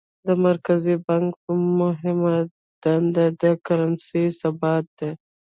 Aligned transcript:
د 0.27 0.29
مرکزي 0.45 0.95
بانک 1.07 1.33
مهمه 1.81 2.35
دنده 2.83 3.25
د 3.41 3.43
کرنسۍ 3.65 4.25
ثبات 4.39 4.85
دی. 4.97 5.11